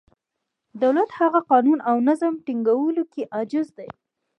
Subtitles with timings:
[0.83, 3.89] دولت هلته قانون او نظم ټینګولو کې عاجز دی.